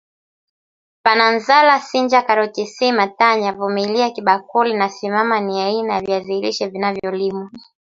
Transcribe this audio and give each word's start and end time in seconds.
Pananzala 1.03 1.73
sinja 1.87 2.19
karoti 2.27 2.65
C 2.65 2.75
matanya 2.91 3.51
vumilia 3.53 4.09
kibakuli 4.11 4.73
na 4.73 4.89
simama 4.89 5.39
ni 5.39 5.61
aina 5.61 5.93
ya 5.93 6.01
viazi 6.01 6.41
lishe 6.41 6.67
vinavyolimwa 6.67 7.51